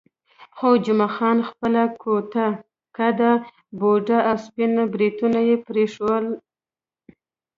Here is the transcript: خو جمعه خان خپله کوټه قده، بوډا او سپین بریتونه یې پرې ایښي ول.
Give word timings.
خو 0.57 0.69
جمعه 0.85 1.09
خان 1.15 1.37
خپله 1.49 1.83
کوټه 2.01 2.47
قده، 2.97 3.31
بوډا 3.79 4.19
او 4.29 4.37
سپین 4.45 4.71
بریتونه 4.93 5.39
یې 5.47 5.55
پرې 5.65 5.83
ایښي 5.85 6.01
ول. 6.05 6.25